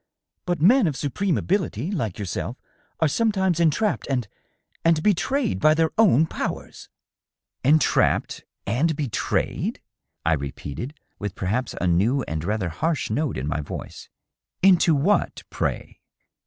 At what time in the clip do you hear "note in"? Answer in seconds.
13.11-13.47